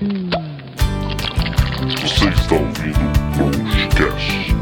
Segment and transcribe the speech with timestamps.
[0.00, 0.06] Você
[2.30, 2.98] está ouvindo
[3.36, 4.54] o Broscast.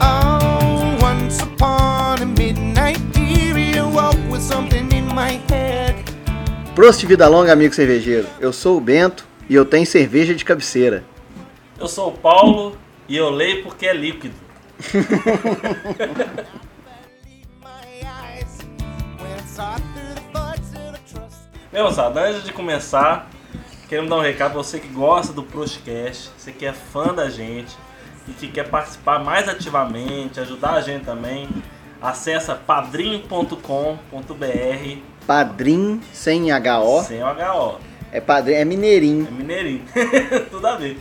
[0.00, 5.96] Oh, once upon a midnight period, woke with something in my head.
[6.76, 8.28] Prost Vida Longa, amigo cervejeiro.
[8.38, 11.04] Eu sou o Bento e eu tenho cerveja de cabeceira.
[11.78, 12.76] Eu sou o Paulo
[13.08, 14.34] e eu leio porque é líquido.
[21.70, 23.28] Meu moçada, antes de começar,
[23.88, 27.28] queremos dar um recado pra você que gosta do Prostcast, você que é fã da
[27.28, 27.76] gente
[28.26, 31.48] e que quer participar mais ativamente, ajudar a gente também.
[32.00, 33.58] Acesse padrim.com.br
[35.26, 37.02] Padrim sem HO.
[37.02, 37.78] sem o HO.
[38.10, 39.28] É padrim, é mineirinho.
[39.28, 39.84] É mineirinho.
[40.50, 40.98] Tudo a ver.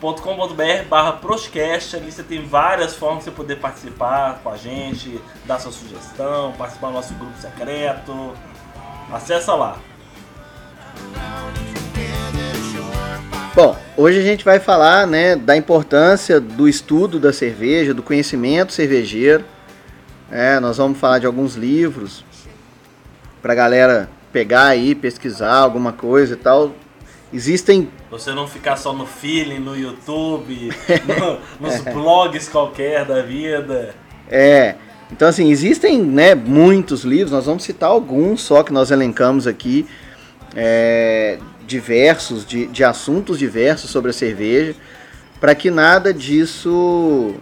[0.00, 5.20] .com.br barra Proscast, ali você tem várias formas de você poder participar com a gente,
[5.44, 8.32] dar sua sugestão, participar do nosso grupo secreto.
[9.12, 9.78] Acessa lá.
[13.54, 18.72] Bom, hoje a gente vai falar, né, da importância do estudo da cerveja, do conhecimento
[18.72, 19.44] cervejeiro.
[20.30, 22.24] É, nós vamos falar de alguns livros
[23.42, 26.72] pra galera pegar aí, pesquisar alguma coisa e tal.
[27.32, 30.70] Existem Você não ficar só no feeling, no YouTube,
[31.60, 33.94] no- nos blogs qualquer da vida.
[34.28, 34.74] É,
[35.12, 39.86] então assim, existem né, muitos livros, nós vamos citar alguns só que nós elencamos aqui,
[40.56, 44.74] é, diversos, de, de assuntos diversos sobre a cerveja,
[45.40, 47.34] para que nada disso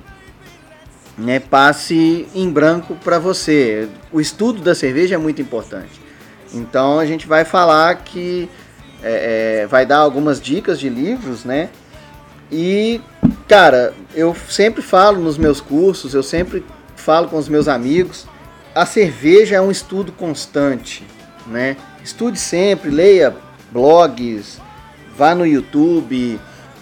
[1.17, 3.89] né, passe em branco para você.
[4.13, 6.08] O estudo da cerveja é muito importante.
[6.53, 8.49] Então a gente vai falar que
[9.03, 11.71] é, é, vai dar algumas dicas de livros, né?
[12.51, 13.01] E,
[13.47, 16.65] cara, eu sempre falo nos meus cursos, eu sempre
[16.97, 18.27] falo com os meus amigos,
[18.75, 21.05] a cerveja é um estudo constante,
[21.47, 21.77] né?
[22.03, 23.37] Estude sempre, leia
[23.71, 24.61] blogs,
[25.17, 26.41] vá no YouTube,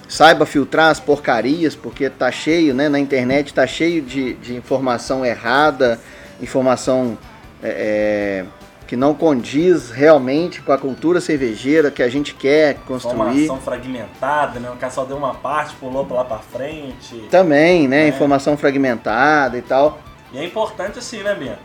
[0.08, 2.88] saiba filtrar as porcarias, porque tá cheio, né?
[2.88, 6.00] Na internet tá cheio de, de informação errada,
[6.40, 7.18] informação
[7.62, 8.44] é, é,
[8.86, 13.14] que não condiz realmente com a cultura cervejeira que a gente quer construir.
[13.44, 14.70] Informação fragmentada, né?
[14.70, 17.16] O cara só deu uma parte, pulou pra lá pra frente.
[17.30, 18.04] Também, né?
[18.04, 18.08] É.
[18.08, 19.98] Informação fragmentada e tal.
[20.32, 21.58] E é importante assim, né, Bento?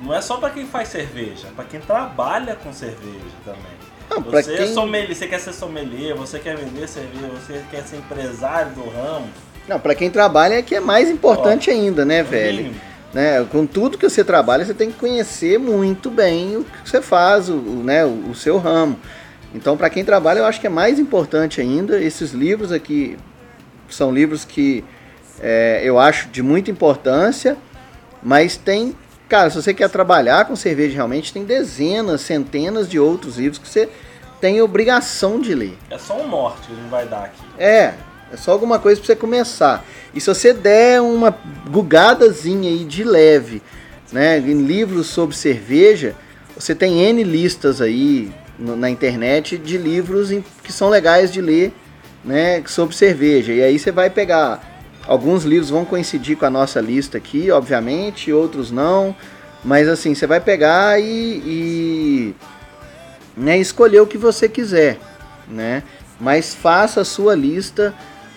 [0.00, 3.62] Não é só pra quem faz cerveja, é pra quem trabalha com cerveja também.
[4.10, 7.82] Não, você, é quem- sommelier, você quer ser sommelier, você quer vender cerveja, você quer
[7.82, 9.26] ser empresário do ramo.
[9.66, 12.56] Não, pra quem trabalha é que é mais importante ainda, né, é velho?
[12.64, 12.80] mínimo.
[13.14, 13.46] Né?
[13.50, 17.48] Com tudo que você trabalha, você tem que conhecer muito bem o que você faz,
[17.48, 18.98] o, né, o, o seu ramo.
[19.54, 22.02] Então, pra quem trabalha, eu acho que é mais importante ainda.
[22.02, 23.16] Esses livros aqui
[23.88, 24.84] são livros que
[25.40, 27.56] é, eu acho de muita importância,
[28.20, 28.96] mas tem,
[29.28, 33.68] cara, se você quer trabalhar com cerveja realmente, tem dezenas, centenas de outros livros que
[33.68, 33.88] você
[34.40, 35.78] tem obrigação de ler.
[35.88, 37.42] É só um norte que a gente vai dar aqui.
[37.56, 37.94] É,
[38.32, 39.84] é só alguma coisa pra você começar.
[40.14, 41.36] E se você der uma
[41.70, 43.62] gugadazinha aí de leve,
[44.12, 46.14] né, em livros sobre cerveja,
[46.56, 51.40] você tem N listas aí no- na internet de livros em- que são legais de
[51.40, 51.72] ler,
[52.24, 53.52] né, sobre cerveja.
[53.52, 54.72] E aí você vai pegar
[55.06, 59.14] alguns livros vão coincidir com a nossa lista aqui, obviamente, outros não,
[59.62, 61.04] mas assim, você vai pegar e,
[61.44, 62.34] e
[63.36, 64.98] né, escolher o que você quiser,
[65.48, 65.82] né?
[66.20, 67.92] Mas faça a sua lista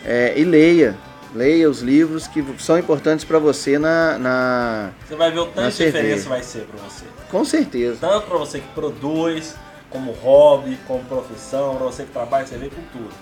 [0.07, 0.95] é, e leia.
[1.35, 4.91] Leia os livros que são importantes para você na, na.
[5.05, 7.03] Você vai ver o tanto de diferença vai ser pra você.
[7.29, 7.97] Com certeza.
[7.99, 9.53] Tanto pra você que produz,
[9.89, 13.13] como hobby, como profissão, pra você que trabalha com cerveja, com tudo.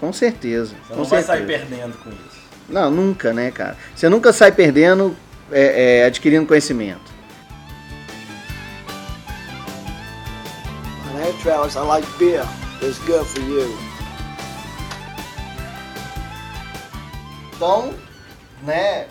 [0.00, 0.74] Com certeza.
[0.82, 1.46] Você com não vai certeza.
[1.46, 2.42] sair perdendo com isso.
[2.68, 3.76] Não, nunca, né, cara?
[3.94, 5.14] Você nunca sai perdendo
[5.50, 7.12] é, é, adquirindo conhecimento.
[11.42, 12.44] Travis, I like beer.
[12.80, 13.91] It's good for you.
[17.62, 17.94] Então,
[18.64, 19.06] né,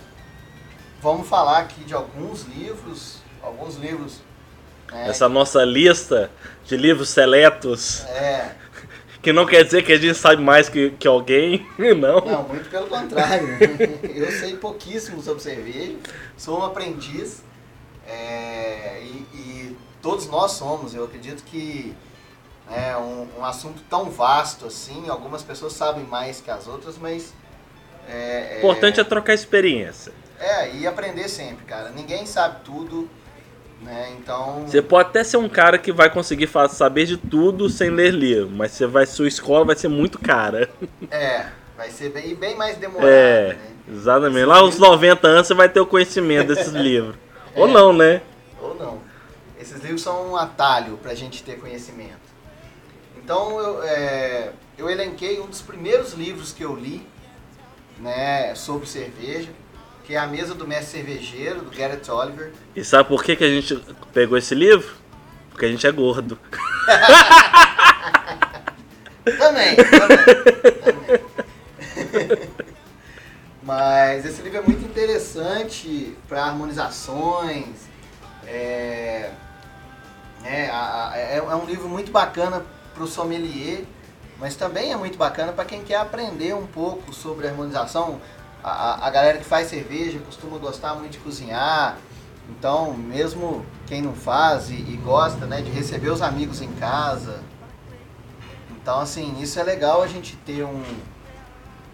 [1.01, 4.19] vamos falar aqui de alguns livros, alguns livros.
[4.92, 6.30] né, Essa nossa lista
[6.65, 8.53] de livros seletos, É,
[9.24, 11.65] que não quer dizer que a gente sabe mais que, que alguém,
[11.98, 12.19] não.
[12.19, 13.48] não, muito pelo contrário.
[14.03, 15.95] Eu sei pouquíssimo sobre cerveja,
[16.36, 17.42] sou um aprendiz
[18.06, 20.94] é, e, e todos nós somos.
[20.94, 21.95] Eu acredito que
[22.69, 27.33] é um, um assunto tão vasto assim, algumas pessoas sabem mais que as outras, mas
[28.11, 30.11] é, O importante é trocar experiência.
[30.39, 31.89] É, e aprender sempre, cara.
[31.91, 33.07] Ninguém sabe tudo,
[33.81, 34.13] né?
[34.17, 34.63] Então.
[34.67, 38.49] Você pode até ser um cara que vai conseguir saber de tudo sem ler livro,
[38.51, 40.69] mas você vai, sua escola vai ser muito cara.
[41.11, 41.45] É,
[41.77, 43.57] Vai ser bem, bem mais demorado, É, né?
[43.91, 44.37] exatamente.
[44.37, 47.15] Esse Lá uns livro- 90 anos você vai ter o conhecimento desses livros.
[47.55, 47.71] Ou É.
[47.71, 48.21] não, né?
[48.61, 48.99] Ou não.
[49.59, 52.19] Esses livros são um atalho para a gente ter conhecimento.
[53.17, 57.07] Então eu, é, eu elenquei um dos primeiros livros que eu li
[58.01, 59.50] né, sobre cerveja,
[60.03, 62.51] que é A Mesa do Mestre Cervejeiro, do Garrett Oliver.
[62.75, 63.75] E sabe por que, que a gente
[64.13, 64.95] pegou esse livro?
[65.51, 66.38] Porque a gente é gordo.
[69.38, 70.18] Também, também.
[70.81, 72.39] também.
[73.63, 77.68] Mas esse livro é muito interessante para harmonizações.
[78.47, 79.30] É,
[80.44, 82.65] é, a- é, é um livro muito bacana
[82.95, 83.83] para o sommelier,
[84.41, 88.19] mas também é muito bacana para quem quer aprender um pouco sobre harmonização.
[88.63, 91.97] A, a- galera que faz cerveja costuma gostar muito de cozinhar.
[92.49, 97.39] Então, mesmo quem não faz e, e gosta né, de receber os amigos em casa,
[98.71, 100.83] então, assim, isso é legal a gente ter um,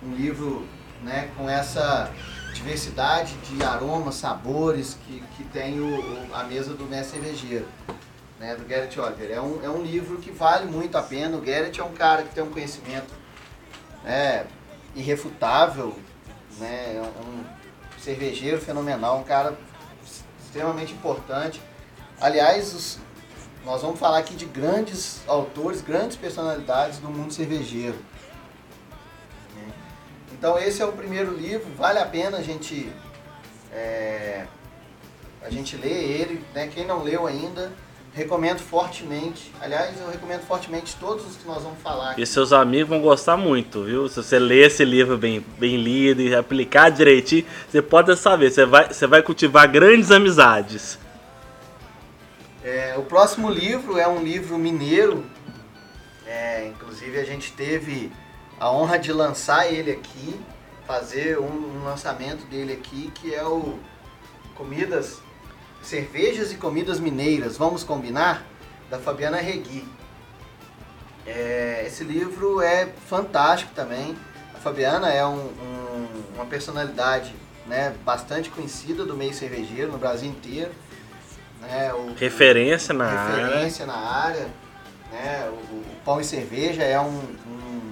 [0.01, 0.65] um livro
[1.03, 2.09] né, com essa
[2.53, 7.67] diversidade de aromas, sabores que, que tem o- a mesa do mestre cervejeiro,
[8.39, 9.31] né, do Garrett Oliver.
[9.31, 11.38] É um, é um livro que vale muito a pena.
[11.38, 13.13] O Garrett é um cara que tem um conhecimento
[14.04, 14.45] né,
[14.95, 15.95] irrefutável,
[16.57, 17.44] né, é um
[18.00, 19.57] cervejeiro fenomenal, um cara
[20.44, 21.62] extremamente importante.
[22.19, 23.00] Aliás, os,
[23.66, 27.98] nós vamos falar aqui de grandes autores, grandes personalidades do mundo cervejeiro.
[29.56, 29.74] né?
[30.31, 32.92] Então esse é o primeiro livro, vale a pena a gente
[33.74, 34.48] é,
[35.42, 36.68] a gente ler ele, né?
[36.68, 37.72] Quem não leu ainda,
[38.17, 39.51] recomendo fortemente.
[39.61, 42.21] Aliás, eu recomendo fortemente todos os que nós vamos falar aqui.
[42.23, 44.09] E seus amigos vão gostar muito, viu?
[44.09, 48.65] Se você ler esse livro bem, bem lido e aplicar direitinho, você pode saber, você
[48.65, 50.97] vai, você vai cultivar grandes amizades.
[52.63, 55.23] É, o próximo livro é um livro mineiro.
[56.25, 58.11] É, inclusive a gente teve
[58.59, 60.39] a honra de lançar ele aqui,
[60.87, 63.77] fazer um, um lançamento dele aqui, que é o
[64.55, 65.21] Comidas,
[65.88, 67.56] Cervejas e Comidas Mineiras.
[67.56, 68.44] Vamos combinar?
[68.89, 69.88] Da Fabiana Regui.
[71.25, 74.13] É, esse livro é fantástico também.
[74.54, 77.34] A Fabiana é um- um- uma personalidade
[77.66, 80.72] né, bastante conhecida do meio cervejeiro no Brasil inteiro.
[81.62, 83.45] Né, o- Referência na área.
[83.48, 84.48] referência na área.
[85.10, 85.50] Né?
[85.50, 87.06] O, o Pão e Cerveja é um,
[87.48, 87.92] um-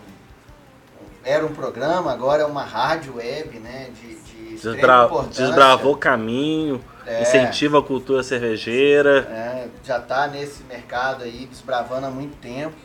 [1.23, 3.89] era um programa, agora é uma rádio web, né?
[4.01, 4.15] De,
[4.61, 7.21] Desbra desbravou o caminho, É.
[7.21, 9.19] incentiva a cultura cervejeira.
[9.29, 12.75] É, já está nesse mercado aí desbravando há muito tempo.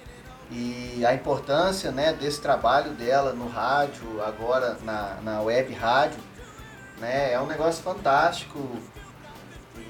[0.51, 6.19] E a importância né, desse trabalho dela no rádio, agora na, na web rádio,
[6.99, 8.59] né, é um negócio fantástico.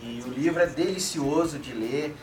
[0.03, 2.15] E o livro é delicioso de ler.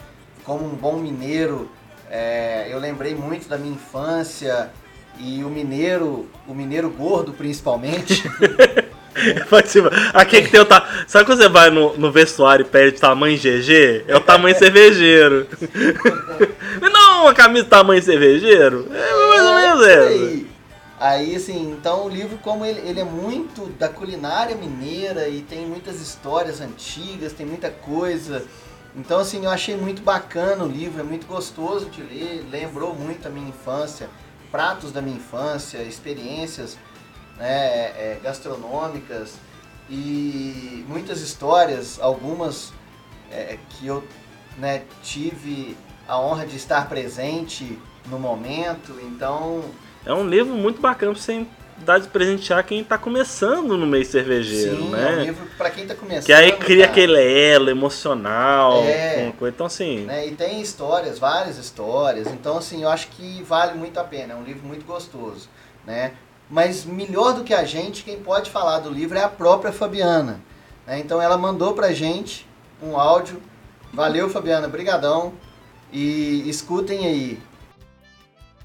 [0.43, 1.69] Como um bom mineiro,
[2.09, 4.71] é, eu lembrei muito da minha infância
[5.19, 8.23] e o mineiro, o mineiro gordo principalmente.
[10.13, 10.87] Aqui que tem o ta...
[11.07, 14.05] Sabe quando você vai no, no vestuário e pede tamanho GG?
[14.07, 15.47] É o tamanho cervejeiro.
[16.81, 18.87] Não, uma camisa tamanho cervejeiro?
[18.91, 20.09] É mais ou menos por essa.
[20.09, 20.47] aí.
[20.99, 25.65] Aí, assim, então o livro, como ele, ele é muito da culinária mineira e tem
[25.65, 28.43] muitas histórias antigas, tem muita coisa.
[28.95, 33.27] Então, assim, eu achei muito bacana o livro, é muito gostoso de ler, lembrou muito
[33.27, 34.09] a minha infância,
[34.51, 36.79] pratos da minha infância, experiências
[37.37, 39.35] né, é, gastronômicas
[39.89, 42.73] e muitas histórias, algumas
[43.31, 44.03] é, que eu
[44.57, 45.77] né, tive
[46.07, 47.77] a honra de estar presente
[48.07, 49.63] no momento, então
[50.05, 51.45] É um livro muito bacana pra você
[51.79, 55.13] dar de presentear quem tá começando no meio cervejeiro, sim, né?
[55.13, 56.25] é um livro para quem está começando.
[56.25, 58.81] Que aí cria cara, aquele elo emocional.
[58.83, 59.31] É.
[59.37, 59.53] coisa.
[59.53, 63.99] Então, assim, né, E tem histórias, várias histórias, então assim, eu acho que vale muito
[63.99, 65.49] a pena, é um livro muito gostoso,
[65.85, 66.13] né?
[66.49, 70.39] Mas melhor do que a gente, quem pode falar do livro é a própria Fabiana,
[70.85, 70.99] né?
[70.99, 72.47] Então ela mandou pra gente
[72.81, 73.41] um áudio,
[73.93, 75.33] valeu Fabiana, brigadão,
[75.91, 77.39] e escutem aí,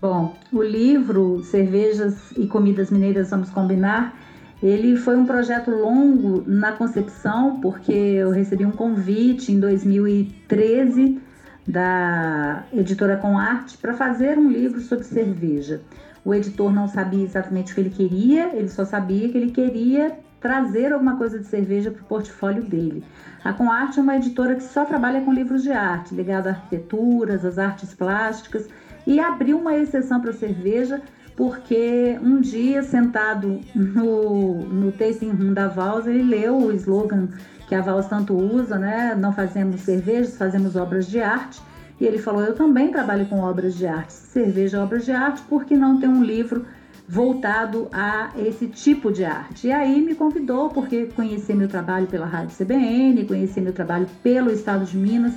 [0.03, 4.19] Bom, o livro Cervejas e Comidas Mineiras Vamos Combinar,
[4.61, 11.21] ele foi um projeto longo na concepção, porque eu recebi um convite em 2013
[11.65, 15.81] da editora Com Arte para fazer um livro sobre cerveja.
[16.25, 20.17] O editor não sabia exatamente o que ele queria, ele só sabia que ele queria
[20.41, 23.05] trazer alguma coisa de cerveja para o portfólio dele.
[23.45, 26.50] A Com Arte é uma editora que só trabalha com livros de arte, ligado a
[26.50, 28.69] arquiteturas, às artes plásticas,
[29.07, 31.00] e abriu uma exceção para cerveja
[31.37, 37.29] porque um dia sentado no, no tasting room da Vals ele leu o slogan
[37.67, 39.14] que a Vals tanto usa, né?
[39.14, 41.62] Não fazemos cervejas, fazemos obras de arte.
[42.02, 45.40] E ele falou: Eu também trabalho com obras de arte, cerveja é obras de arte,
[45.42, 46.66] por que não ter um livro
[47.09, 49.68] voltado a esse tipo de arte.
[49.68, 54.50] E aí me convidou, porque conhecia meu trabalho pela Rádio CBN, conhecia meu trabalho pelo
[54.50, 55.32] Estado de Minas,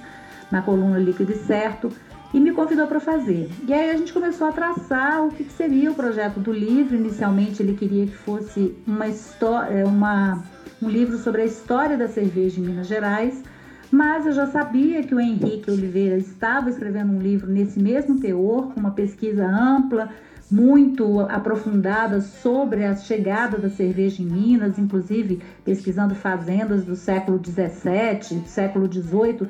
[0.52, 1.92] na coluna Líquido e Certo,
[2.34, 3.48] e me convidou para fazer.
[3.68, 6.96] E aí a gente começou a traçar o que, seria o projeto do livro.
[6.96, 10.44] Inicialmente ele queria que fosse uma história, uma,
[10.82, 13.44] um livro sobre a história da cerveja em Minas Gerais,
[13.92, 18.74] mas eu já sabia que o Henrique Oliveira estava escrevendo um livro nesse mesmo teor,
[18.74, 20.10] com uma pesquisa ampla,
[20.50, 28.44] muito aprofundada sobre a chegada da cerveja em Minas, inclusive pesquisando fazendas do século XVII,
[28.46, 29.48] século XVIII,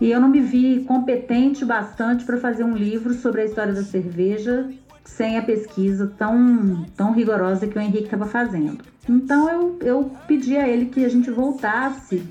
[0.00, 3.82] e eu não me vi competente bastante para fazer um livro sobre a história da
[3.82, 4.70] cerveja
[5.04, 8.82] sem a pesquisa tão, tão rigorosa que o Henrique estava fazendo.
[9.08, 12.22] Então eu, eu pedi a ele que a gente voltasse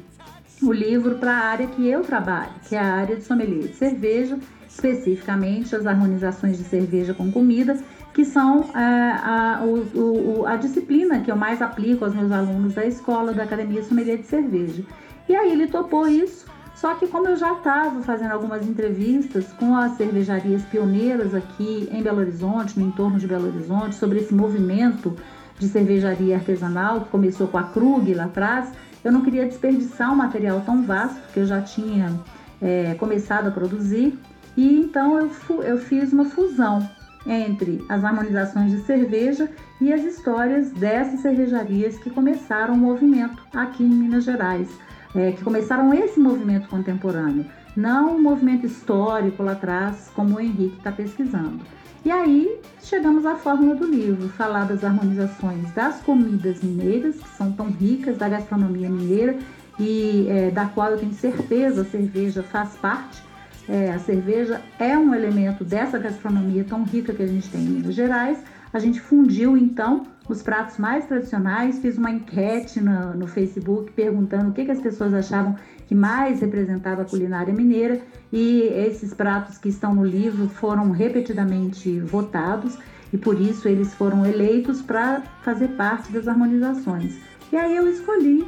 [0.62, 3.76] o livro para a área que eu trabalho, que é a área de sommelier de
[3.76, 4.38] cerveja,
[4.68, 7.78] especificamente as harmonizações de cerveja com comida,
[8.14, 12.86] que são é, a, o, a disciplina que eu mais aplico aos meus alunos da
[12.86, 14.84] escola da Academia Sommelier de Cerveja.
[15.28, 19.76] E aí ele topou isso, só que como eu já estava fazendo algumas entrevistas com
[19.76, 25.16] as cervejarias pioneiras aqui em Belo Horizonte, no entorno de Belo Horizonte, sobre esse movimento
[25.58, 28.72] de cervejaria artesanal que começou com a Krug lá atrás,
[29.04, 32.20] eu não queria desperdiçar um material tão vasto que eu já tinha
[32.62, 34.18] é, começado a produzir
[34.58, 36.88] e então eu, eu fiz uma fusão
[37.26, 43.84] entre as harmonizações de cerveja e as histórias dessas cervejarias que começaram o movimento aqui
[43.84, 44.70] em Minas Gerais,
[45.16, 50.78] é, que começaram esse movimento contemporâneo, não um movimento histórico lá atrás, como o Henrique
[50.78, 51.60] está pesquisando.
[52.06, 57.52] E aí chegamos à fórmula do livro, falar das harmonizações das comidas mineiras, que são
[57.52, 59.38] tão ricas da gastronomia mineira
[59.78, 63.22] e é, da qual eu tenho certeza a cerveja faz parte.
[63.68, 67.70] É, a cerveja é um elemento dessa gastronomia tão rica que a gente tem em
[67.70, 68.40] Minas Gerais.
[68.72, 74.52] A gente fundiu então os pratos mais tradicionais, fiz uma enquete no, no Facebook perguntando
[74.52, 75.56] o que, que as pessoas achavam
[75.88, 78.00] que mais representava a culinária mineira
[78.32, 82.78] e esses pratos que estão no livro foram repetidamente votados
[83.12, 87.18] e por isso eles foram eleitos para fazer parte das harmonizações.
[87.52, 88.48] E aí eu escolhi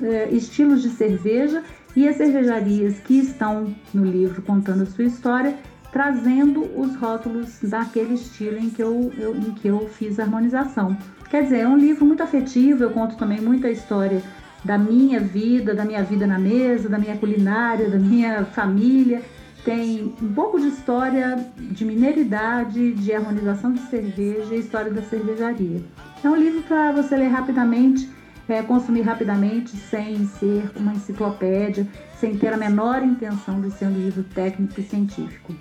[0.00, 1.62] é, estilos de cerveja
[1.94, 5.54] e as cervejarias que estão no livro contando a sua história,
[5.92, 10.96] trazendo os rótulos daquele estilo em que eu, eu, em que eu fiz a harmonização.
[11.28, 14.22] Quer dizer, é um livro muito afetivo, eu conto também muita história
[14.64, 19.22] da minha vida, da minha vida na mesa, da minha culinária, da minha família.
[19.64, 25.82] Tem um pouco de história de mineiridade, de harmonização de cerveja e história da cervejaria.
[26.22, 28.08] É um livro para você ler rapidamente,
[28.48, 31.86] é, consumir rapidamente, sem ser uma enciclopédia,
[32.18, 35.54] sem ter a menor intenção de ser um livro técnico e científico.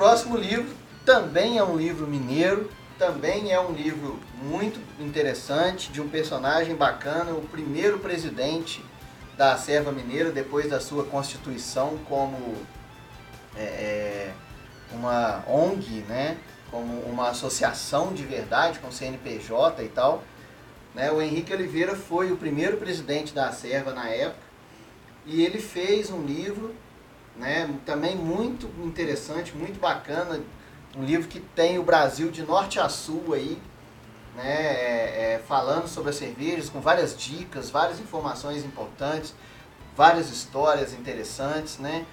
[0.00, 6.08] Próximo livro também é um livro mineiro, também é um livro muito interessante, de um
[6.08, 8.82] personagem bacana, o primeiro presidente
[9.36, 12.56] da Serva Mineira, depois da sua constituição como
[13.54, 14.32] é, é
[14.90, 16.38] uma ONG, né?
[16.70, 20.24] como uma associação de verdade, com CNPJ e tal.
[20.94, 21.12] Né?
[21.12, 24.40] O Henrique Oliveira foi o primeiro presidente da Serva na época
[25.26, 26.74] e ele fez um livro
[27.40, 30.40] né, também muito interessante, muito bacana,
[30.96, 33.60] um livro que tem o Brasil de norte a sul aí,
[34.36, 39.34] né, é, é, falando sobre as cervejas, com várias dicas, várias informações importantes,
[39.96, 42.06] várias histórias interessantes, né?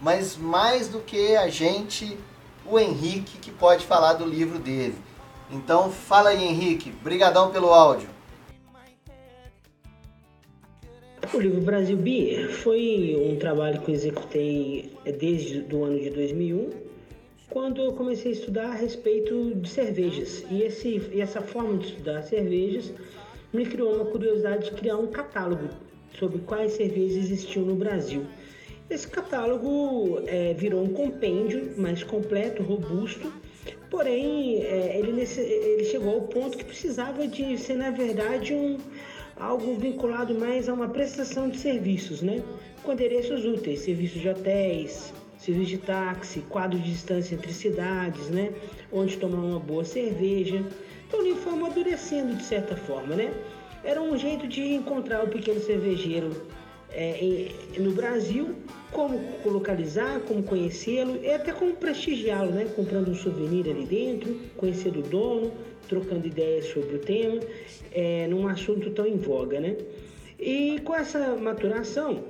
[0.00, 2.18] Mas mais do que a gente,
[2.64, 4.96] o Henrique que pode falar do livro dele.
[5.50, 8.08] Então fala aí Henrique, brigadão pelo áudio.
[11.34, 16.70] O livro Brasil Beer foi um trabalho que eu executei desde o ano de 2001
[17.50, 20.44] quando eu comecei a estudar a respeito de cervejas.
[20.50, 22.92] E, esse, e essa forma de estudar cervejas
[23.52, 25.68] me criou uma curiosidade de criar um catálogo
[26.18, 28.24] sobre quais cervejas existiam no Brasil.
[28.88, 33.30] Esse catálogo é, virou um compêndio mais completo, robusto,
[33.90, 38.78] porém é, ele, nesse, ele chegou ao ponto que precisava de ser, na verdade, um,
[39.38, 42.42] algo vinculado mais a uma prestação de serviços, né?
[42.82, 48.52] com endereços úteis, serviços de hotéis, serviço de táxi, quadro de distância entre cidades, né?
[48.90, 50.64] Onde tomar uma boa cerveja.
[51.06, 53.32] Então ele foi amadurecendo de certa forma, né?
[53.84, 56.30] Era um jeito de encontrar o pequeno cervejeiro
[56.90, 58.54] é, em, no Brasil,
[58.90, 62.66] como localizar, como conhecê-lo e até como prestigiá-lo, né?
[62.74, 65.52] Comprando um souvenir ali dentro, conhecendo o dono,
[65.88, 67.40] trocando ideias sobre o tema,
[67.92, 69.76] é, num assunto tão em voga, né?
[70.38, 72.24] E com essa maturação,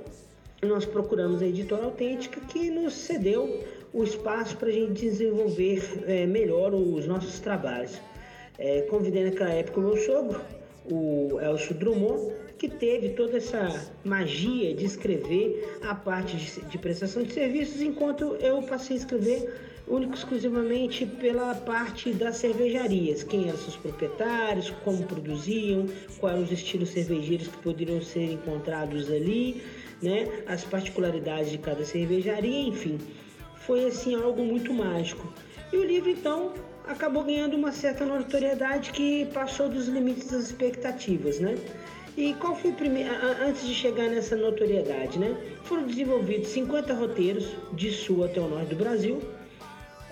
[0.63, 3.63] nós procuramos a editora autêntica que nos cedeu
[3.93, 8.01] o espaço para a gente desenvolver é, melhor os nossos trabalhos.
[8.59, 10.41] É, convidei naquela época o meu sogro,
[10.91, 17.23] o Elcio Drummond, que teve toda essa magia de escrever a parte de, de prestação
[17.23, 19.55] de serviços, enquanto eu passei a escrever
[19.91, 25.87] único exclusivamente pela parte das cervejarias, quem eram seus proprietários, como produziam,
[26.19, 29.63] quais eram os estilos cervejeiros que poderiam ser encontrados ali,
[30.03, 32.99] né, as particularidades de cada cervejaria, enfim,
[33.55, 35.27] foi assim algo muito mágico.
[35.73, 36.53] E o livro então
[36.87, 41.57] acabou ganhando uma certa notoriedade que passou dos limites das expectativas, né?
[42.17, 43.11] E qual foi o primeiro,
[43.47, 45.37] antes de chegar nessa notoriedade, né?
[45.65, 49.21] Foram desenvolvidos 50 roteiros de sul até o norte do Brasil.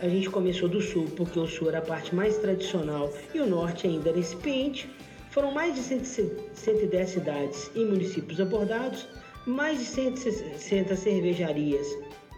[0.02, 3.46] A gente começou do sul porque o sul era a parte mais tradicional e o
[3.46, 4.90] norte ainda era incipiente.
[5.30, 9.08] Foram mais de 110 cidades e municípios abordados,
[9.46, 11.86] mais de 160 cervejarias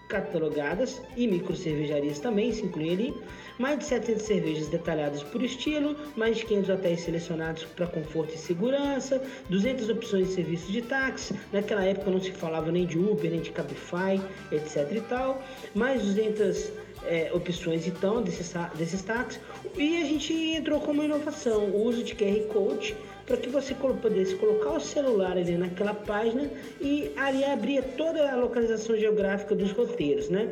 [0.09, 3.15] catalogadas e micro cervejarias também se incluem ali
[3.59, 8.38] mais de 700 cervejas detalhadas por estilo, mais de 500 hotéis selecionados para conforto e
[8.38, 13.31] segurança, 200 opções de serviço de táxi, naquela época não se falava nem de Uber,
[13.31, 14.21] nem de Cabify,
[14.53, 15.43] etc e tal,
[15.75, 16.73] mais 200
[17.05, 19.40] é, opções então desses, desses táxis,
[19.76, 23.75] e a gente entrou com uma inovação, o uso de QR Code, para que você
[23.75, 26.50] pudesse colocar o celular ali naquela página
[26.81, 30.50] e ali abria toda a localização geográfica dos roteiros, né?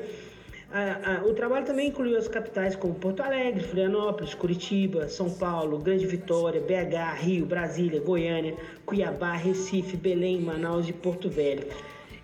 [1.24, 6.60] o trabalho também incluiu as capitais como Porto Alegre, Florianópolis, Curitiba, São Paulo, Grande Vitória,
[6.60, 11.66] BH, Rio, Brasília, Goiânia, Cuiabá, Recife, Belém, Manaus e Porto Velho.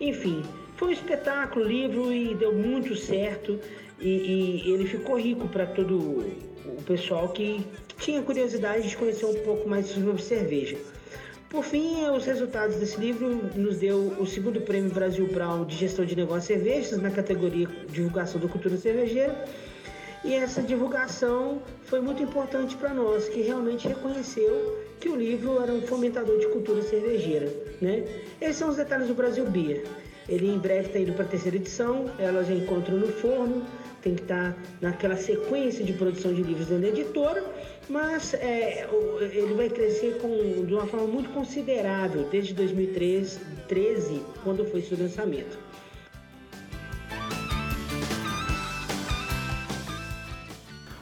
[0.01, 0.43] Enfim,
[0.77, 3.59] foi um espetáculo, livro e deu muito certo
[4.03, 7.65] e, e ele ficou rico para todo o pessoal que
[7.99, 10.77] tinha curiosidade de conhecer um pouco mais sobre cerveja.
[11.49, 16.05] Por fim, os resultados desse livro nos deu o segundo prêmio Brasil Brown de Gestão
[16.05, 19.45] de Negócios Cervejas na categoria Divulgação da Cultura Cervejeira.
[20.25, 25.73] E essa divulgação foi muito importante para nós, que realmente reconheceu que o livro era
[25.73, 27.53] um fomentador de cultura cervejeira.
[27.81, 28.05] Né?
[28.41, 29.85] Esses são os detalhes do Brasil Beer.
[30.29, 33.65] Ele em breve está indo para a terceira edição, ela já encontra no forno,
[34.03, 37.45] tem que estar tá naquela sequência de produção de livros dentro da editora.
[37.89, 38.89] Mas é,
[39.21, 45.59] ele vai crescer com, de uma forma muito considerável desde 2013, quando foi seu lançamento.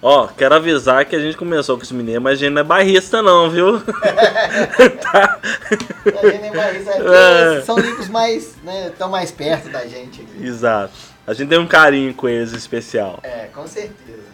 [0.03, 2.65] Ó, quero avisar que a gente começou com esse menino, mas a gente não é
[2.65, 3.81] barrista não, viu?
[5.03, 5.39] tá.
[6.07, 7.61] A gente não é barrista, é é.
[7.63, 10.47] são livros mais, né, estão mais perto da gente aqui.
[10.47, 10.95] Exato.
[11.27, 13.21] A gente tem um carinho com eles especial.
[13.23, 14.31] É, com certeza.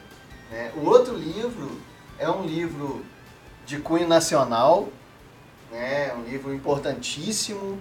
[0.53, 1.81] É, o outro livro
[2.19, 3.05] é um livro
[3.67, 4.89] de cunho nacional,
[5.73, 6.13] né?
[6.17, 7.79] um livro importantíssimo,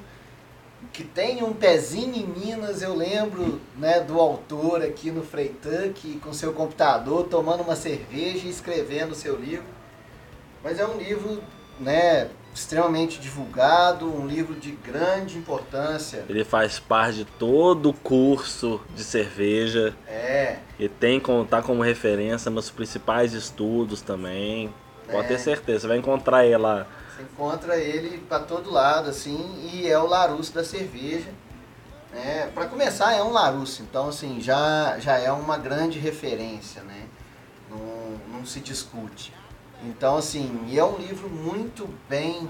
[0.92, 6.34] que tem um pezinho em Minas, eu lembro né, do autor aqui no Freitanque, com
[6.34, 9.66] seu computador, tomando uma cerveja e escrevendo o seu livro.
[10.64, 11.42] Mas é um livro
[11.80, 16.24] né, extremamente divulgado, um livro de grande importância.
[16.30, 19.96] Ele faz parte de todo o curso de cerveja.
[20.08, 20.60] É.
[20.80, 24.74] E tem que contar como referência nos principais estudos também.
[25.12, 25.28] Pode é.
[25.28, 26.86] ter certeza, você vai encontrar ele lá.
[27.16, 31.30] Você encontra ele para todo lado, assim, e é o Larousse da cerveja.
[32.14, 37.08] É, para começar, é um Larousse, então assim, já, já é uma grande referência, né?
[37.70, 39.34] Não, não se discute.
[39.84, 42.50] Então, assim, e é um livro muito bem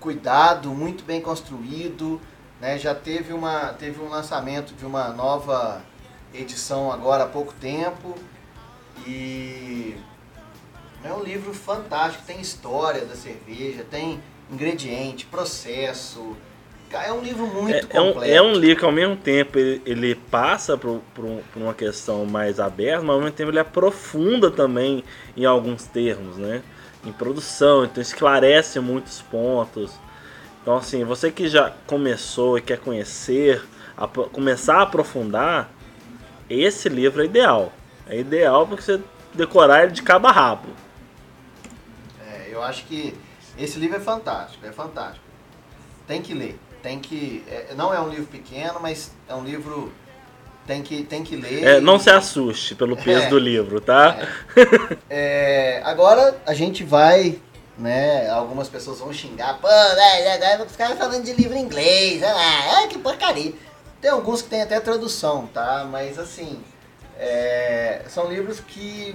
[0.00, 2.20] cuidado, muito bem construído,
[2.60, 2.78] né?
[2.78, 5.82] Já teve, uma, teve um lançamento de uma nova
[6.34, 8.14] edição agora há pouco tempo
[9.06, 9.96] e
[11.04, 16.36] é um livro fantástico, tem história da cerveja, tem ingrediente, processo,
[16.90, 18.24] é um livro muito é, completo.
[18.24, 21.62] É um, é um, livro que ao mesmo tempo ele, ele passa por, por, por,
[21.62, 25.04] uma questão mais aberta, mas ao mesmo tempo ele aprofunda também
[25.36, 26.62] em alguns termos, né?
[27.04, 29.92] Em produção, então esclarece muitos pontos.
[30.62, 33.62] Então assim, você que já começou e quer conhecer,
[33.96, 35.70] a, começar a aprofundar,
[36.48, 37.72] esse livro é ideal.
[38.08, 39.00] É ideal porque você
[39.34, 40.68] decorar ele de cabo a rabo.
[42.58, 43.14] É, eu acho que
[43.56, 45.24] esse livro é fantástico, é fantástico.
[46.06, 47.44] Tem que ler tem que.
[47.48, 49.92] É, não é um livro pequeno, mas é um livro.
[50.66, 51.64] Tem que, tem que ler.
[51.64, 54.16] É, não se assuste pelo peso é, do livro, tá?
[55.08, 55.80] É.
[55.84, 57.38] agora a gente vai.
[57.78, 62.88] Né, algumas pessoas vão xingar, pô, agora os caras falando de livro em inglês, ah,
[62.88, 63.52] que porcaria.
[64.00, 65.86] Tem alguns que tem até tradução, tá?
[65.88, 66.60] Mas assim,
[67.16, 69.14] é, são livros que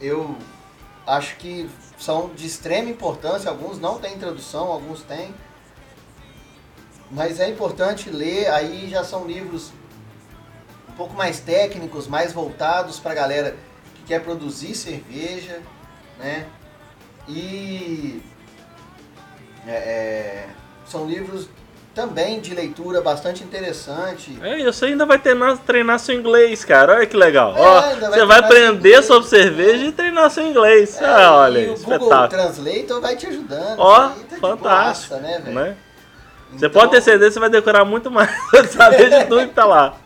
[0.00, 0.36] eu
[1.06, 3.50] acho que são de extrema importância.
[3.50, 5.34] Alguns não têm tradução, alguns têm.
[7.10, 9.72] Mas é importante ler, aí já são livros
[10.88, 13.56] um pouco mais técnicos, mais voltados para a galera
[13.94, 15.62] que quer produzir cerveja,
[16.18, 16.48] né?
[17.28, 18.22] E
[19.66, 20.48] é, é,
[20.86, 21.48] são livros
[21.96, 24.38] também de leitura bastante interessante.
[24.42, 26.96] É, e você ainda vai treinar, treinar seu inglês, cara.
[26.96, 27.56] Olha que legal.
[27.56, 31.00] É, Ó, vai você vai aprender sobre cerveja e treinar seu inglês.
[31.00, 32.28] É, ah, olha, e o Google espetáculo.
[32.28, 33.78] Translator vai te ajudando.
[33.78, 35.14] Ó, tá fantástico.
[35.14, 35.54] boaça, né, velho?
[35.54, 35.76] né?
[36.50, 38.30] Você Então, pode ter certeza você vai decorar muito mais.
[38.70, 39.96] saber de tudo que tá lá.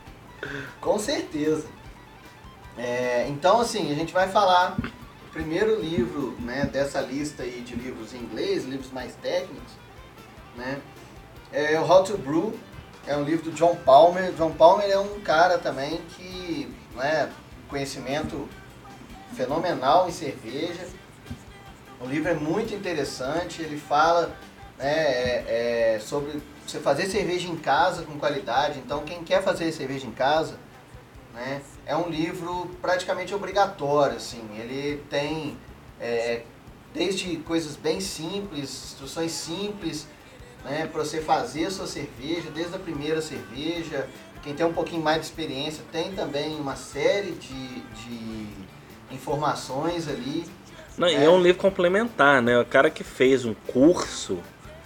[0.81, 1.67] Com certeza.
[2.79, 7.75] É, então, assim, a gente vai falar o primeiro livro né, dessa lista aí de
[7.75, 9.73] livros em inglês, livros mais técnicos,
[10.57, 10.79] né?
[11.53, 12.57] É o How to Brew,
[13.07, 14.33] é um livro do John Palmer.
[14.33, 17.31] John Palmer é um cara também que, né,
[17.69, 18.49] conhecimento
[19.35, 20.87] fenomenal em cerveja.
[22.01, 24.35] O livro é muito interessante, ele fala
[24.79, 28.79] né, é, é, sobre você fazer cerveja em casa com qualidade.
[28.79, 30.57] Então, quem quer fazer cerveja em casa,
[31.35, 34.17] né, é um livro praticamente obrigatório.
[34.17, 34.49] Assim.
[34.57, 35.59] Ele tem
[36.01, 36.43] é,
[36.95, 40.07] desde coisas bem simples, instruções simples,
[40.65, 44.07] né, para você fazer a sua cerveja, desde a primeira cerveja.
[44.43, 48.47] Quem tem um pouquinho mais de experiência tem também uma série de, de
[49.11, 50.45] informações ali.
[50.97, 52.59] Não, E é um livro complementar, né?
[52.59, 54.39] O cara que fez um curso.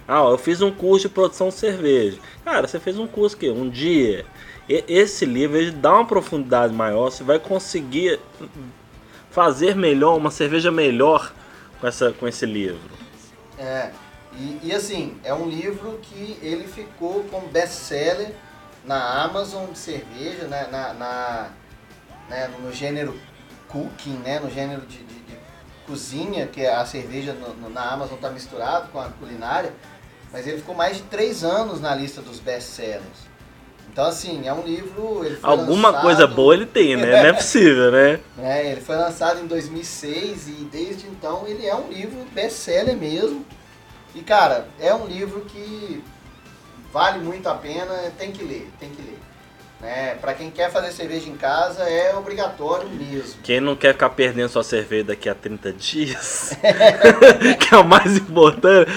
[0.07, 2.19] Ah, ó, eu fiz um curso de produção de cerveja.
[2.43, 4.25] Cara, você fez um curso que um dia.
[4.69, 7.09] E- Esse livro ele dá uma profundidade maior.
[7.09, 8.19] Você vai conseguir
[9.31, 11.33] fazer melhor, uma cerveja melhor
[11.79, 12.79] com, essa, com esse livro.
[13.57, 13.91] É,
[14.37, 18.31] e, e assim, é um livro que ele ficou como best-seller
[18.83, 21.49] na Amazon de cerveja, né, na, na-
[22.29, 23.19] né, no gênero
[23.67, 25.37] cooking, né, no gênero de, de- de
[25.87, 29.73] cozinha, que a cerveja no- no- na Amazon está misturado com a culinária,
[30.31, 33.25] mas ele ficou mais de três anos na lista dos best-sellers.
[33.91, 35.21] Então, assim, é um livro...
[35.41, 37.05] Alguma lançado- coisa boa ele tem, né?
[37.21, 38.19] Não é possível, né?
[38.39, 43.45] é, ele foi lançado em 2006 e desde então ele é um livro best-seller mesmo.
[44.15, 46.01] E cara, é um livro que
[46.91, 49.19] vale muito a pena, tem que ler, tem que ler.
[49.81, 50.15] Né?
[50.15, 53.41] Para quem quer fazer cerveja em casa é obrigatório mesmo.
[53.43, 56.53] Quem não quer ficar perdendo sua cerveja daqui a 30 dias,
[57.59, 58.89] que é o mais importante,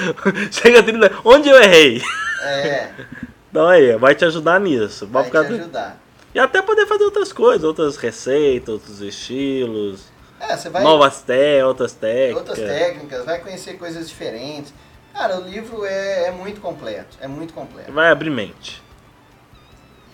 [0.52, 1.12] chega a 30.
[1.24, 2.00] Onde eu errei?
[2.42, 2.90] É,
[3.50, 5.06] Então aí, vai te ajudar nisso.
[5.08, 6.00] Vai vai te ajudar.
[6.32, 10.04] E até poder fazer outras coisas, outras receitas, outros estilos,
[10.38, 11.24] É, você vai novas
[11.66, 12.36] outras técnicas.
[12.36, 14.72] outras técnicas, vai conhecer coisas diferentes.
[15.18, 17.90] Cara, o livro é, é muito completo, é muito completo.
[17.92, 18.80] Vai abrir mente.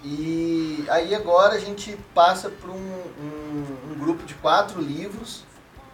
[0.03, 5.45] E aí agora a gente passa para um, um- um grupo de quatro livros.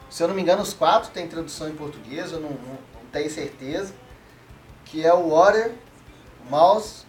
[0.09, 3.11] Se eu não me engano, os quatro têm tradução em português, eu não, não- não
[3.11, 3.93] tenho certeza.
[4.85, 5.73] Que é o Water,
[6.49, 7.05] Mouse,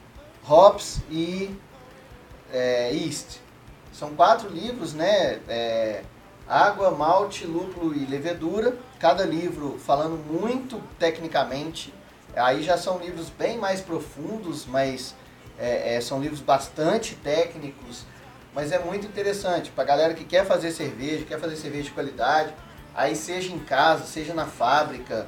[0.49, 1.55] Hops e
[2.51, 3.39] é, Yeast.
[3.93, 5.39] São quatro livros, né?
[5.47, 6.01] É,
[6.49, 8.75] água, malte, lúpulo e levedura.
[9.01, 11.91] Cada livro falando muito tecnicamente.
[12.35, 15.15] Aí já são livros bem mais profundos, mas
[15.57, 18.05] é, é, são livros bastante técnicos,
[18.53, 22.53] mas é muito interessante para galera que quer fazer cerveja, quer fazer cerveja de qualidade,
[22.93, 25.25] aí seja em casa, seja na fábrica,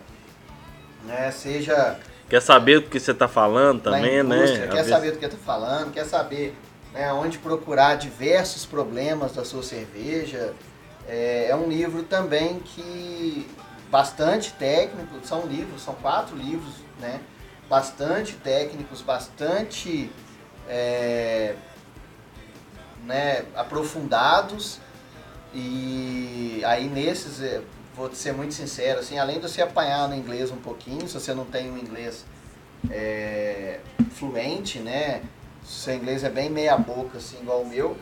[1.03, 4.67] né, seja Quer saber do que você tá falando também, né?
[4.67, 6.55] quer saber do que eu tô falando, quer saber
[6.93, 10.53] né, onde procurar diversos problemas da sua cerveja.
[11.07, 13.47] É, é um livro também que
[13.93, 17.21] bastante técnico, são livros, são quatro livros, né?
[17.69, 20.10] Bastante técnicos, bastante
[20.67, 21.56] é,
[23.06, 24.79] né, aprofundados.
[25.53, 27.62] E aí nesses, é,
[27.95, 31.32] vou ser muito sincero, assim, além de você apanhar no inglês um pouquinho, se você
[31.32, 32.25] não tem um inglês
[32.89, 33.79] é,
[34.15, 35.21] fluente, né?
[35.63, 37.95] Se seu inglês é bem meia boca, assim, igual o meu,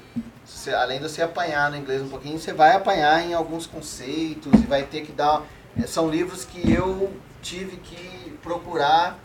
[0.46, 4.54] você- além de você apanhar no inglês um pouquinho, você vai apanhar em alguns conceitos
[4.54, 5.44] e vai ter que dar.
[5.78, 9.20] É, São livros que eu tive que procurar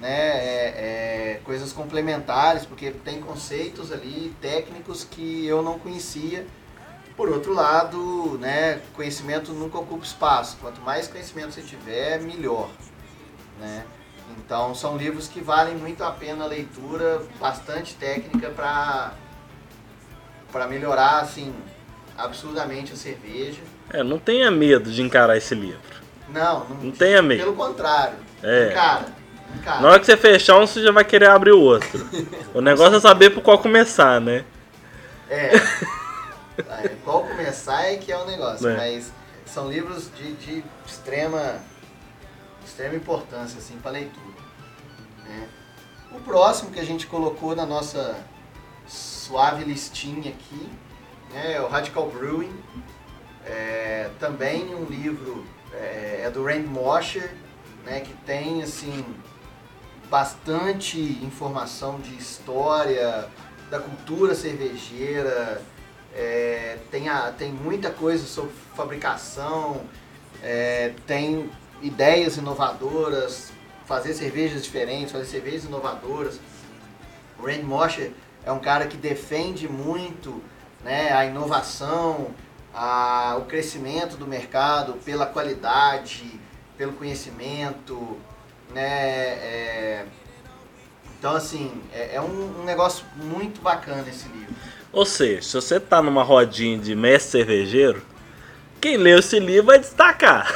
[0.00, 6.46] né, é, é, coisas complementares, porque tem conceitos ali técnicos que eu não conhecia.
[7.16, 10.58] Por outro lado, né, conhecimento nunca ocupa espaço.
[10.60, 12.68] Quanto mais conhecimento você tiver, melhor.
[13.58, 13.86] Né?
[14.38, 19.14] Então são livros que valem muito a pena a leitura, bastante técnica para
[20.68, 21.54] melhorar assim
[22.18, 23.62] absurdamente a cerveja.
[23.90, 25.80] É, não tenha medo de encarar esse livro.
[26.28, 27.40] Não, não, Não tenha medo.
[27.44, 28.16] pelo contrário.
[28.42, 28.70] É.
[28.70, 29.06] Cara,
[29.64, 29.80] cara.
[29.80, 32.06] Na hora que você fechar um, você já vai querer abrir o outro.
[32.52, 34.44] O negócio é saber por qual começar, né?
[35.30, 35.50] É.
[36.70, 38.76] Aí, Qual começar é que é o negócio, É.
[38.76, 39.12] mas
[39.44, 41.56] são livros de, de extrema,
[42.64, 44.24] extrema importância assim, para leitura.
[45.24, 45.48] né?
[46.12, 48.16] O próximo que a gente colocou na nossa
[48.86, 50.68] suave listinha aqui
[51.32, 52.52] né, é o Radical Brewing.
[53.46, 57.32] É, também um livro é, é do Rand Mosher,
[57.84, 59.04] né, que tem assim
[60.10, 63.28] bastante informação de história
[63.70, 65.62] da cultura cervejeira,
[66.14, 69.82] é, tem, a, tem muita coisa sobre fabricação,
[70.42, 71.50] é, tem
[71.82, 73.52] ideias inovadoras,
[73.84, 76.40] fazer cervejas diferentes, fazer cervejas inovadoras.
[77.38, 78.12] O Rand Mosher
[78.44, 80.42] é um cara que defende muito
[80.82, 82.30] né, a inovação,
[82.76, 86.38] a, o crescimento do mercado pela qualidade,
[86.76, 88.18] pelo conhecimento,
[88.74, 88.82] né?
[88.82, 90.06] É,
[91.18, 94.54] então assim, é, é um, um, negócio muito bacana esse livro.
[94.92, 98.02] Ou seja, se você tá numa rodinha de mestre cervejeiro,
[98.78, 100.46] quem leu esse livro vai destacar.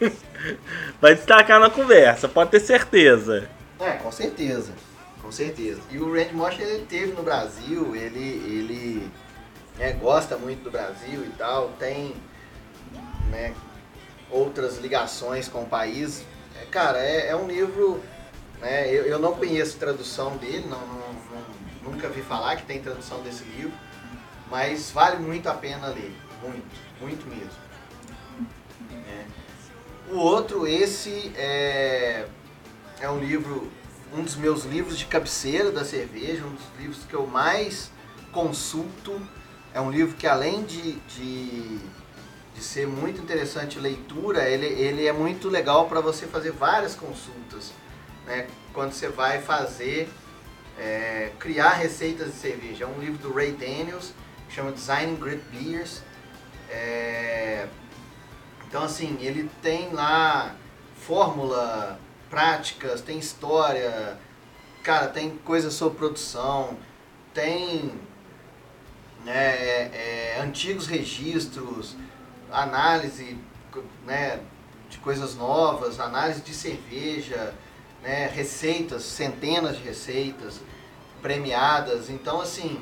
[1.00, 3.50] vai destacar na conversa, pode ter certeza.
[3.80, 4.72] É, com certeza.
[5.20, 5.80] Com certeza.
[5.90, 9.10] E o Randy Mosh ele teve no Brasil, ele, ele
[9.78, 12.14] né, gosta muito do Brasil e tal, tem
[13.30, 13.54] né,
[14.30, 16.24] outras ligações com o país.
[16.60, 18.02] É, cara, é, é, um livro.
[18.60, 22.80] Né, eu, eu não conheço tradução dele, não, não, não, nunca vi falar que tem
[22.80, 23.72] tradução desse livro,
[24.50, 26.14] mas vale muito a pena ler.
[26.42, 26.66] Muito,
[27.00, 27.66] muito mesmo.
[29.08, 29.24] É.
[30.12, 32.26] O outro, esse é,
[33.00, 33.70] é um livro,
[34.14, 37.90] um dos meus livros de cabeceira da cerveja, um dos livros que eu mais
[38.32, 39.20] consulto
[39.76, 41.78] é um livro que além de, de,
[42.54, 47.72] de ser muito interessante leitura, ele, ele é muito legal para você fazer várias consultas.
[48.24, 48.46] Né?
[48.72, 50.08] Quando você vai fazer,
[50.78, 52.84] é, criar receitas de cerveja.
[52.84, 54.14] É um livro do Ray Daniels,
[54.48, 56.00] que chama Designing Great Beers.
[56.70, 57.68] É,
[58.66, 60.56] então assim, ele tem lá
[60.94, 64.18] fórmula, práticas, tem história,
[64.82, 66.78] cara, tem coisas sobre produção,
[67.34, 67.92] tem
[69.26, 71.96] né, é, é, antigos registros,
[72.50, 73.36] análise
[74.06, 74.38] né,
[74.88, 77.52] de coisas novas, análise de cerveja,
[78.04, 80.60] né, receitas, centenas de receitas
[81.20, 82.08] premiadas.
[82.08, 82.80] Então, assim,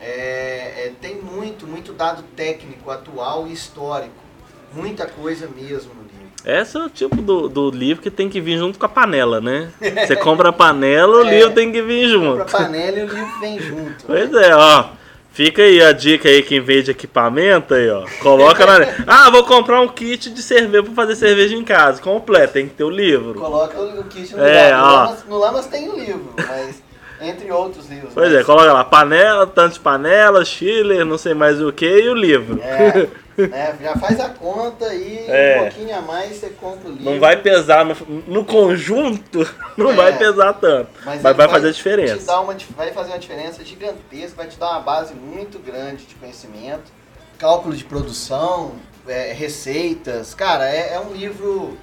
[0.00, 4.24] é, é, tem muito, muito dado técnico, atual e histórico.
[4.72, 6.16] Muita coisa mesmo no livro.
[6.42, 9.42] Esse é o tipo do, do livro que tem que vir junto com a panela,
[9.42, 9.70] né?
[10.06, 12.38] Você compra a panela, o é, livro tem que vir junto.
[12.38, 14.06] Compra a panela e o livro vem junto.
[14.06, 14.48] Pois né?
[14.48, 14.96] é, ó.
[15.36, 18.06] Fica aí a dica aí, quem vende equipamento aí, ó.
[18.22, 18.86] Coloca na.
[19.06, 22.00] Ah, vou comprar um kit de cerveja pra fazer cerveja em casa.
[22.00, 23.34] Completo, tem que ter o livro.
[23.34, 24.78] Coloca o kit no é, livro.
[24.78, 26.85] No Lamas, no Lamas tem o livro, mas.
[27.20, 28.12] Entre outros livros.
[28.12, 28.40] Pois mas...
[28.40, 32.14] é, coloca lá, panela, tanto de panela, chiller, não sei mais o que, e o
[32.14, 32.60] livro.
[32.62, 33.08] É.
[33.38, 35.58] É, já faz a conta e é.
[35.58, 37.04] um pouquinho a mais você compra o livro.
[37.04, 37.94] Não vai pesar no,
[38.26, 39.94] no conjunto, não é.
[39.94, 40.88] vai pesar tanto.
[41.04, 42.16] Mas, mas vai, fazer diferença.
[42.16, 46.06] Te dar uma, vai fazer uma diferença gigantesca, vai te dar uma base muito grande
[46.06, 46.90] de conhecimento,
[47.38, 48.76] cálculo de produção,
[49.06, 50.32] é, receitas.
[50.32, 51.76] Cara, é, é um livro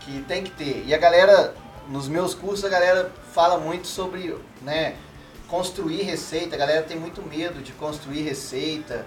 [0.00, 0.84] que tem que ter.
[0.86, 1.54] E a galera,
[1.90, 4.94] nos meus cursos, a galera fala muito sobre né,
[5.48, 6.54] construir receita.
[6.54, 9.04] A galera tem muito medo de construir receita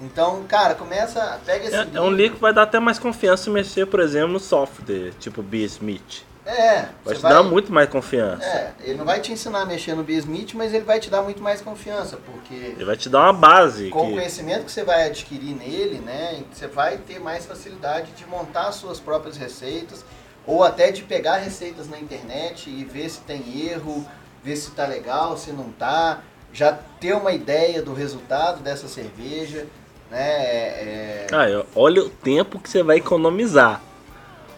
[0.00, 1.98] então, cara, começa, pega esse é, livro.
[1.98, 5.44] É um livro que vai dar até mais confiança mexer, por exemplo, no software, tipo
[5.54, 6.24] Smith.
[6.44, 6.88] É.
[7.02, 8.44] Vai te vai, dar muito mais confiança.
[8.44, 11.22] É, ele não vai te ensinar a mexer no Smith, mas ele vai te dar
[11.22, 12.54] muito mais confiança, porque...
[12.54, 13.88] Ele vai te dar uma base.
[13.88, 14.12] Com que...
[14.12, 18.72] o conhecimento que você vai adquirir nele, né, você vai ter mais facilidade de montar
[18.72, 20.04] suas próprias receitas,
[20.46, 24.06] ou até de pegar receitas na internet e ver se tem erro,
[24.42, 26.20] ver se tá legal, se não tá,
[26.52, 29.66] já ter uma ideia do resultado dessa cerveja,
[30.10, 30.20] né?
[30.20, 31.26] É...
[31.32, 33.80] Ah, olha o tempo que você vai economizar.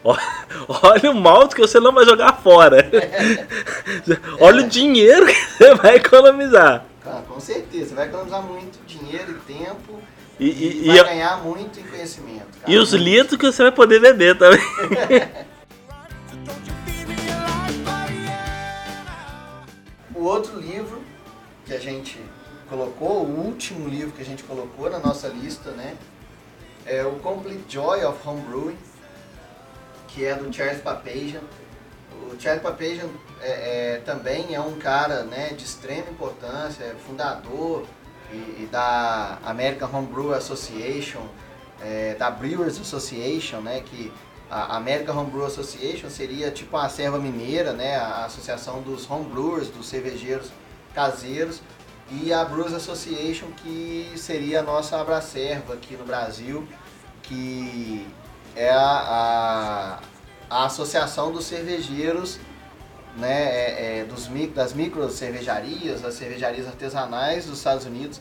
[0.68, 2.88] Olha o malte que você não vai jogar fora.
[4.40, 6.85] olha o dinheiro que você vai economizar.
[7.05, 10.01] Ah, com certeza, você vai economizar muito dinheiro e tempo
[10.38, 12.59] e, e, e vai e ganhar muito em conhecimento.
[12.61, 12.72] Cara.
[12.72, 14.61] E os litros que você vai poder beber também.
[20.26, 21.00] outro livro
[21.64, 22.18] que a gente
[22.68, 25.96] colocou, o último livro que a gente colocou na nossa lista, né?
[26.84, 28.78] É o Complete Joy of Homebrewing,
[30.08, 31.42] que é do Charles Papazian.
[32.30, 33.08] O Charles Papazian
[33.40, 37.84] é, é, também é um cara né, de extrema importância, é fundador
[38.32, 41.26] e, e da American Homebrew Association,
[41.80, 44.12] é, da Brewers Association, né, que
[44.50, 49.88] a American Homebrew Association seria tipo a serva mineira, né, a associação dos homebrewers, dos
[49.88, 50.50] cervejeiros
[50.94, 51.61] caseiros,
[52.11, 56.66] e a Brewers Association, que seria a nossa abracerva aqui no Brasil,
[57.22, 58.06] que
[58.54, 59.98] é a,
[60.48, 62.38] a, a associação dos cervejeiros
[63.16, 68.20] né, é, é, dos, das micro cervejarias, das cervejarias artesanais dos Estados Unidos.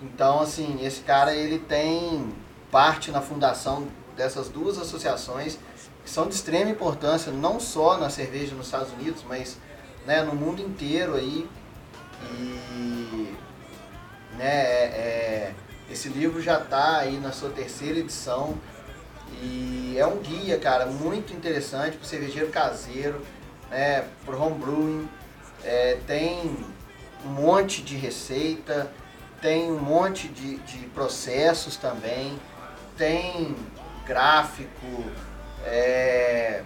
[0.00, 2.32] Então, assim, esse cara ele tem
[2.70, 3.86] parte na fundação
[4.18, 5.56] dessas duas associações
[6.04, 9.56] que são de extrema importância, não só na cerveja nos Estados Unidos, mas
[10.04, 11.48] né, no mundo inteiro aí.
[12.32, 13.34] E
[14.36, 15.54] né, é- é,
[15.90, 18.56] esse livro já está aí na sua terceira edição
[19.40, 23.22] e é um guia, cara, muito interessante para cervejeiro caseiro,
[23.70, 25.08] né, para homebrewing.
[25.64, 26.56] É, tem
[27.24, 28.90] um monte de receita,
[29.40, 32.38] tem um monte de, de processos também,
[32.96, 33.54] tem
[34.08, 35.04] gráfico,
[35.64, 36.62] é,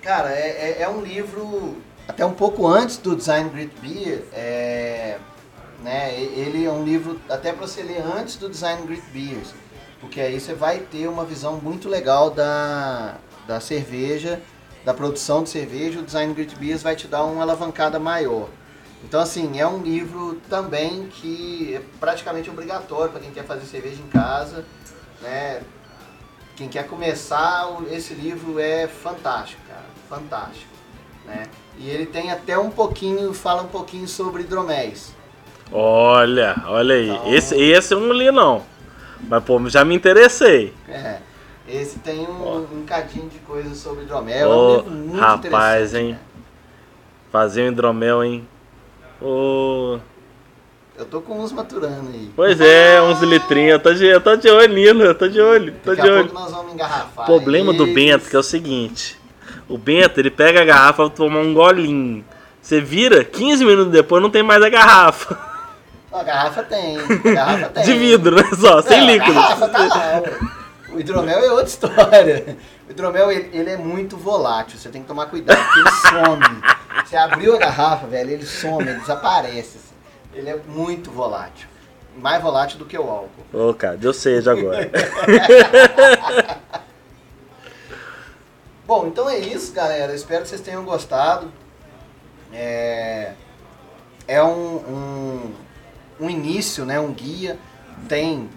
[0.00, 5.18] cara, é, é- é um livro até um pouco antes do Design Great Beer, é,
[5.82, 9.52] né, ele é um livro até para você ler antes do Design Great Beers,
[10.00, 13.16] porque aí você vai ter uma visão muito legal da,
[13.46, 14.40] da cerveja,
[14.84, 18.48] da produção de cerveja, o Design Great Beers vai te dar uma alavancada maior.
[19.04, 24.00] Então, assim, é um livro também que é praticamente obrigatório para quem quer fazer cerveja
[24.02, 24.64] em casa,
[25.22, 25.62] né?
[26.60, 30.70] Quem quer começar, esse livro é fantástico, cara, fantástico,
[31.24, 31.44] né?
[31.78, 35.14] E ele tem até um pouquinho, fala um pouquinho sobre hidroméis.
[35.72, 37.08] Olha, olha aí.
[37.08, 38.62] Então- Esse, esse eu não li não.
[39.22, 40.74] Mas pô, já me interessei.
[40.86, 41.20] É,
[41.66, 45.94] esse tem um, um cadinho de coisa sobre hidromel, é Ô, um livro muito rapaz,
[45.94, 46.12] hein?
[46.12, 46.18] né?
[47.32, 48.46] Fazer um hidromel, hein?
[49.18, 49.98] Ô,
[51.00, 52.30] Eu tô com uns maturando aí.
[52.36, 53.72] Pois é, uns litrinhos.
[53.72, 55.02] Eu tô de, eu tô de olho, Nilo.
[55.02, 55.74] Eu tô de olho.
[55.82, 56.28] Tô Daqui de a olho.
[56.28, 57.24] pouco nós vamos engarrafar.
[57.24, 57.86] O problema do.
[57.86, 59.18] Bento que é o seguinte:
[59.66, 62.22] o Bento ele pega a garrafa pra tomar um golinho.
[62.60, 65.38] Você vira, 15 minutos depois não tem mais a garrafa.
[66.12, 67.84] A garrafa tem, a garrafa tem.
[67.84, 68.42] De vidro, né?
[68.60, 69.32] Só, sem Não, a líquido.
[69.32, 70.22] garrafa tá lá.
[70.92, 72.56] O hidromel é outra história.
[72.86, 75.90] O hidromel, ele, ele é muito volátil, você tem que tomar cuidado, porque ele
[76.26, 76.62] some.
[77.06, 79.89] Você abriu a garrafa, velho, ele some, ele desaparece.
[80.32, 81.68] Ele é muito volátil.
[82.16, 83.44] Mais volátil do que o álcool.
[83.52, 84.90] Ô, cara, deu sede agora.
[88.86, 90.14] Bom, então é isso, galera.
[90.14, 91.50] Espero que vocês tenham gostado.
[92.52, 93.34] É,
[94.26, 95.54] é um, um,
[96.20, 96.98] um início, né?
[96.98, 97.56] um guia.
[98.08, 98.48] Tem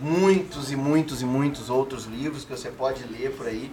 [0.00, 3.70] muitos e muitos e muitos outros livros que você pode ler por aí.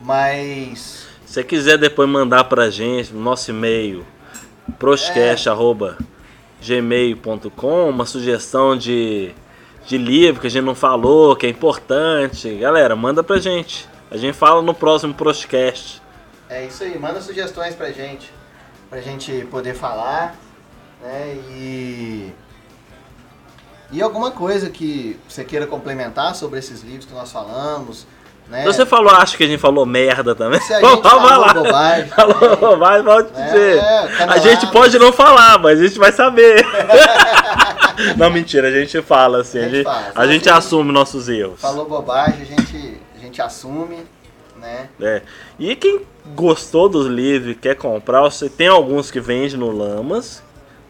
[0.00, 4.06] Mas Se você quiser depois mandar pra gente no nosso e-mail,
[6.64, 9.34] proscast.gmail.com, uma sugestão de,
[9.86, 13.88] de livro que a gente não falou, que é importante, galera, manda pra gente.
[14.10, 16.00] A gente fala no próximo Proscast.
[16.48, 16.98] é isso aí.
[16.98, 18.32] Manda sugestões pra gente.
[18.88, 20.36] Pra gente poder falar.
[21.02, 21.34] Né?
[21.50, 22.32] E.
[23.90, 28.06] E alguma coisa que você queira complementar sobre esses livros que nós falamos.
[28.48, 28.60] Né?
[28.60, 30.60] Se você falou, acho que a gente falou merda também.
[30.60, 33.80] Se a gente falou bobagem Falou bobagem, pode É, dizer.
[34.28, 36.64] a gente pode não falar, mas a gente vai saber.
[38.16, 39.58] não, mentira, a gente fala assim.
[39.58, 40.12] A A gente gente, fala.
[40.14, 41.60] a gente Assim, assume nossos erros.
[41.60, 44.04] falou bobagem, a gente, a gente assume,
[44.60, 44.88] né?
[45.00, 45.22] É.
[45.58, 46.02] E quem
[46.34, 50.42] gostou dos livros quer comprar, você tem alguns que vende no Lamas,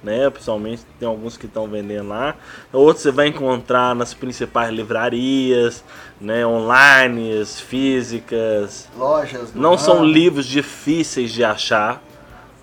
[0.04, 0.28] né?
[0.28, 2.36] Principalmente tem alguns que estão vendendo lá.
[2.72, 5.82] Outros você vai encontrar nas principais livrarias,
[6.20, 6.46] né?
[6.46, 8.88] Online, físicas.
[8.96, 9.54] Lojas.
[9.54, 10.06] Não são ramo.
[10.06, 12.02] livros difíceis de achar,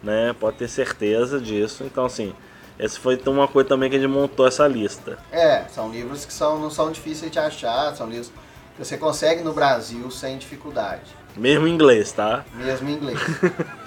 [0.04, 0.36] né?
[0.40, 1.84] Pode ter certeza disso.
[1.84, 2.34] Então, assim,
[2.78, 5.18] essa foi uma coisa também que a gente montou essa lista.
[5.32, 8.32] É, são livros que são, não são difíceis de achar, são livros
[8.78, 12.44] que você consegue no Brasil sem dificuldade, Mesmo em inglês, tá?
[12.56, 13.20] mesmo em inglês.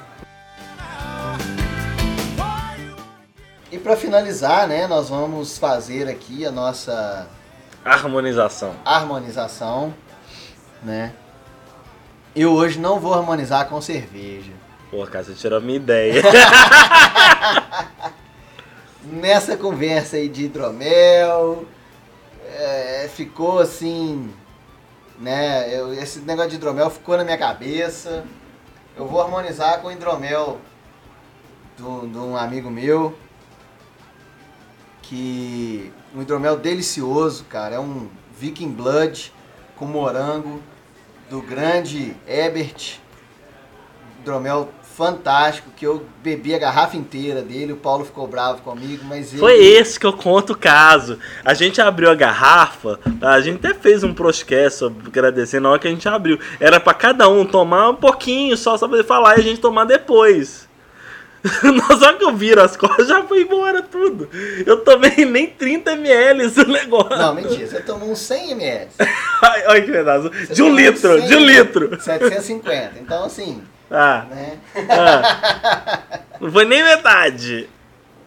[3.85, 7.29] para finalizar, né, nós vamos fazer aqui a nossa
[7.85, 8.75] Harmonização.
[8.85, 9.95] harmonização,
[10.83, 11.13] né?
[12.35, 14.51] Eu hoje não vou harmonizar com cerveja.
[14.91, 16.21] Pô, cara, você tirou a minha ideia.
[19.05, 21.67] nessa conversa aí de hidromel,
[22.57, 24.33] é, ficou assim,
[25.19, 25.69] né?
[25.77, 28.25] eu- esse negócio de hidromel ficou na minha cabeça.
[28.97, 30.59] Eu vou harmonizar com o hidromel
[31.77, 33.17] de um amigo meu,
[35.15, 37.77] que um hidromel delicioso, cara.
[37.77, 39.33] É um Viking Blood
[39.77, 40.61] com morango
[41.31, 42.99] do grande Ebert.
[44.21, 49.33] Hidromel fantástico, que eu bebi a garrafa inteira dele, o Paulo ficou bravo comigo, mas
[49.33, 49.41] ele...
[49.41, 51.19] Foi esse que eu conto o caso.
[51.45, 54.15] A gente abriu a garrafa, a gente até fez um
[54.71, 56.39] sobre agradecer na hora que a gente abriu.
[56.61, 59.85] Era pra cada um tomar um pouquinho só, só ele falar e a gente tomar
[59.85, 60.64] depois.
[61.63, 64.29] Na hora que eu viro as costas, já foi embora tudo.
[64.65, 67.17] Eu tomei nem 30 ml do negócio.
[67.17, 68.89] Não, mentira, você tomou uns 100 ml.
[69.69, 70.31] Olha que pedaço.
[70.31, 72.01] Você De um litro, uns de um 100 litro.
[72.01, 72.93] 750.
[72.99, 74.59] Então, assim, Ah, né?
[74.89, 76.01] ah.
[76.41, 77.69] Não foi nem metade.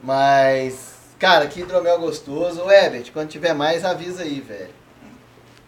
[0.03, 2.61] Mas, cara, que hidromel gostoso.
[2.61, 4.69] Ô, Ebert, quando tiver mais, avisa aí, velho.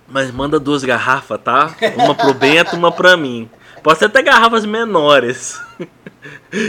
[0.08, 1.72] Mas manda duas garrafas, tá?
[1.96, 3.50] Uma pro Bento, uma pra mim.
[3.84, 5.60] Pode ser até garrafas menores.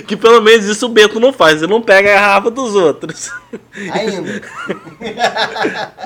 [0.06, 3.32] Que pelo menos isso o Bento não faz, ele não pega a garrafa dos outros.
[3.92, 4.42] Ainda.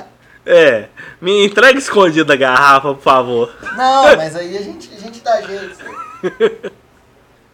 [0.47, 0.89] É,
[1.19, 3.51] me entrega escondida a garrafa, por favor.
[3.75, 5.75] Não, mas aí a gente, a gente dá jeito.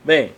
[0.04, 0.34] Bem,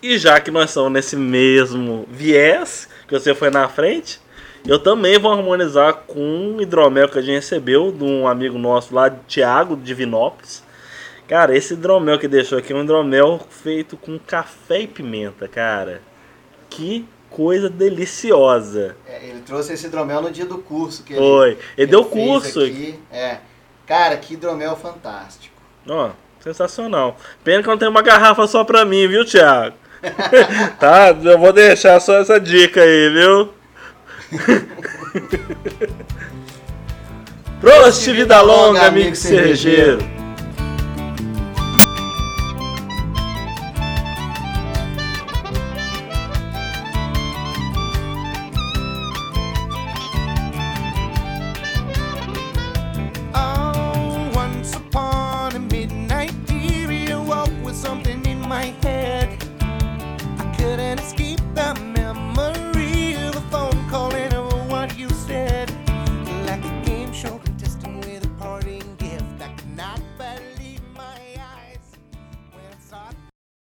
[0.00, 4.20] e já que nós estamos nesse mesmo viés, que você foi na frente,
[4.64, 8.94] eu também vou harmonizar com um hidromel que a gente recebeu de um amigo nosso
[8.94, 10.62] lá, Thiago, de Vinópolis.
[11.28, 16.00] Cara, esse hidromel que deixou aqui é um hidromel feito com café e pimenta, cara.
[16.70, 18.96] Que coisa deliciosa.
[19.06, 21.02] É, ele trouxe esse hidromel no dia do curso.
[21.02, 21.50] Que Foi.
[21.50, 22.60] Ele, que deu fez curso.
[22.60, 22.98] Aqui.
[23.10, 23.38] É.
[23.86, 25.54] Cara, que hidromel fantástico.
[25.88, 26.10] Ó,
[26.40, 27.16] sensacional.
[27.42, 29.76] Pena que não tem uma garrafa só pra mim, viu, Thiago?
[30.78, 33.52] tá, eu vou deixar só essa dica aí, viu?
[37.60, 40.15] Prost, vida longa, amigo cervejeiro.